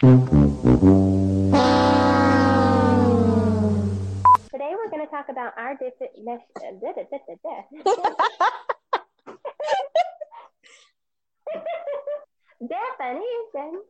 [0.00, 0.08] Today
[4.56, 6.12] we're going to talk about our different.
[12.66, 13.82] Definition.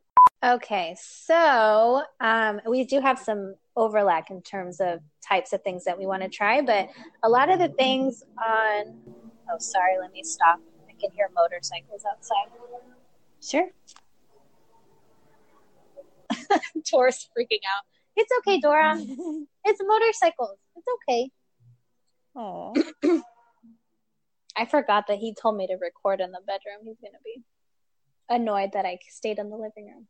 [0.45, 5.97] Okay, so um, we do have some overlap in terms of types of things that
[5.97, 6.89] we want to try, but
[7.23, 8.99] a lot of the things on.
[9.49, 10.59] Oh, sorry, let me stop.
[10.89, 12.49] I can hear motorcycles outside.
[13.41, 13.71] Sure.
[16.91, 17.85] Dora's freaking out.
[18.17, 18.97] It's okay, Dora.
[19.65, 20.59] it's motorcycles.
[20.77, 21.31] It's okay.
[22.37, 22.75] Oh.
[24.57, 26.85] I forgot that he told me to record in the bedroom.
[26.85, 27.43] He's going to be
[28.29, 30.07] annoyed that I stayed in the living room.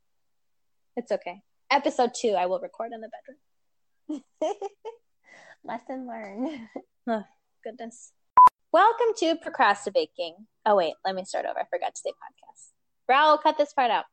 [0.96, 1.42] It's okay.
[1.70, 3.10] Episode two, I will record in the
[4.08, 4.24] bedroom.
[5.64, 6.68] Lesson learned.
[7.06, 7.24] Oh,
[7.62, 8.12] goodness.
[8.72, 10.46] Welcome to Procrastinating.
[10.66, 11.58] Oh, wait, let me start over.
[11.58, 12.70] I forgot to say podcast.
[13.10, 14.04] Raul, cut this part out.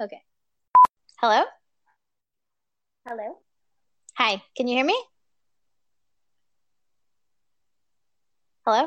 [0.00, 0.22] Okay.
[1.20, 1.42] Hello?
[3.04, 3.38] Hello.
[4.18, 4.96] Hi, can you hear me?
[8.64, 8.86] Hello?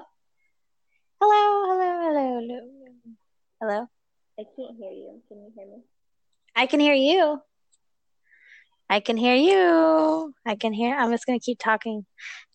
[1.19, 2.59] Hello, hello, hello, hello.
[3.59, 3.87] Hello?
[4.39, 5.21] I can't hear you.
[5.27, 5.83] Can you hear me?
[6.55, 7.41] I can hear you.
[8.89, 10.33] I can hear you.
[10.45, 10.95] I can hear.
[10.95, 12.05] I'm just going to keep talking.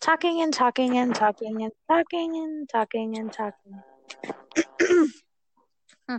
[0.00, 3.82] Talking and talking and talking and talking and talking and talking.
[6.08, 6.16] Hmm.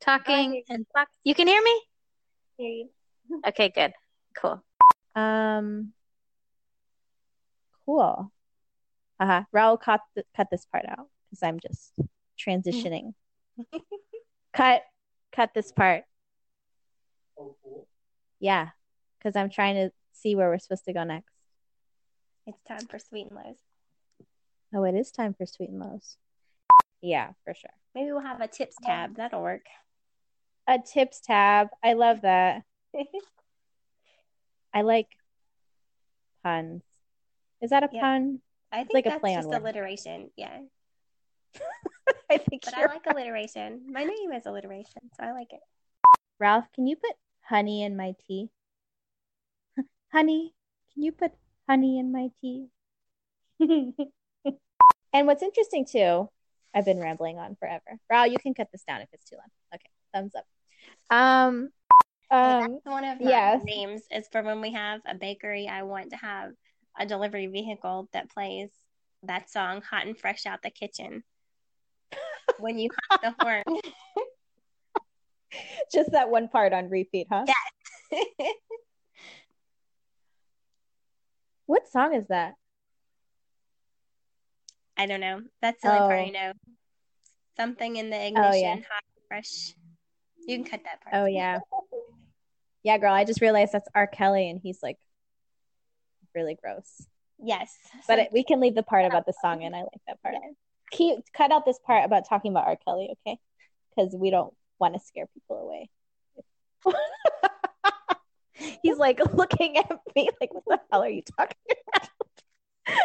[0.00, 1.06] talking and talk.
[1.22, 1.82] You can hear me?
[2.56, 2.88] Hear you.
[3.46, 3.92] Okay, good.
[4.36, 4.62] Cool.
[5.14, 5.92] Um.
[7.86, 8.32] Cool.
[9.20, 9.42] Uh huh.
[9.54, 11.92] Raul, cut th- cut this part out because I'm just
[12.38, 13.14] transitioning.
[14.52, 14.82] cut,
[15.32, 16.04] cut this part.
[18.40, 18.70] Yeah,
[19.18, 21.32] because I'm trying to see where we're supposed to go next.
[22.46, 23.56] It's time for sweet and lows.
[24.74, 26.16] Oh, it is time for sweet and lows.
[27.00, 27.70] Yeah, for sure.
[27.94, 29.16] Maybe we'll have a tips tab.
[29.16, 29.66] That'll work.
[30.66, 31.68] A tips tab.
[31.82, 32.62] I love that.
[34.74, 35.08] I like
[36.42, 36.82] puns.
[37.60, 38.00] Is that a Yep.
[38.00, 38.40] pun?
[38.72, 40.30] I think like a that's play on just alliteration.
[40.36, 40.58] Yeah.
[42.30, 43.82] I think But I like alliteration.
[43.90, 45.60] My name is alliteration, so I like it.
[46.38, 48.50] Ralph, can you put honey in my tea?
[50.12, 50.54] honey,
[50.92, 51.32] can you put
[51.68, 52.68] honey in my tea?
[53.60, 56.28] and what's interesting too,
[56.74, 57.98] I've been rambling on forever.
[58.10, 59.46] Ralph, you can cut this down if it's too long.
[59.74, 60.46] Okay, thumbs up.
[61.10, 61.70] Um,
[62.30, 63.62] um, That's one of my yes.
[63.64, 65.68] names is for when we have a bakery.
[65.68, 66.52] I want to have
[66.98, 68.70] a delivery vehicle that plays
[69.24, 71.22] that song "Hot and Fresh Out the Kitchen"
[72.58, 73.62] when you honk the horn.
[75.92, 77.44] just that one part on repeat, huh?
[78.10, 78.22] Yeah.
[81.66, 82.54] What song is that?
[84.98, 85.40] I don't know.
[85.62, 86.30] That's the only part I Oh.
[86.30, 86.52] know.
[87.56, 88.74] Something in the ignition, yeah.
[88.74, 89.74] hot and fresh.
[90.46, 91.14] You can cut that part.
[91.14, 91.60] Oh yeah.
[92.82, 94.06] Yeah, girl, I just realized that's R.
[94.06, 94.98] Kelly and he's like
[96.34, 97.06] really gross.
[97.38, 97.74] Yes.
[98.06, 99.74] But it, we can leave the part about the song in.
[99.74, 100.34] I like that part.
[100.90, 102.76] Keep cut out this part about talking about R.
[102.84, 103.38] Kelly, okay?
[103.94, 105.90] Because we don't want to scare people away.
[108.82, 111.56] He's like looking at me like, what the hell are you talking
[112.86, 112.98] about?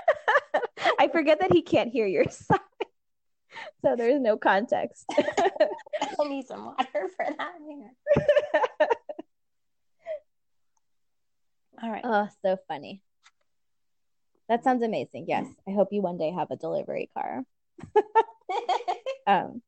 [0.99, 2.59] I forget that he can't hear your side.
[3.81, 5.05] So there's no context.
[6.19, 7.53] I need some water for that.
[11.81, 12.01] All right.
[12.03, 13.01] oh, so funny.
[14.49, 15.25] That sounds amazing.
[15.27, 15.45] Yes.
[15.67, 17.43] I hope you one day have a delivery car.
[19.27, 19.61] Um,